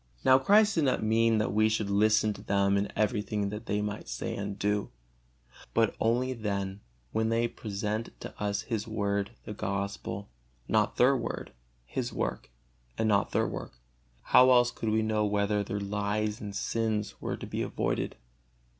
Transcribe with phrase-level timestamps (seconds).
[0.25, 4.09] Now Christ did not mean that we should listen to them in everything they might
[4.09, 4.89] say and do,
[5.75, 6.81] but only then
[7.11, 10.27] when they present to us His Word, the Gospel,
[10.67, 11.53] not their word,
[11.85, 12.49] His work,
[12.97, 13.73] and not their work.
[14.23, 18.15] How else could we know whether their lies and sins were to be avoided?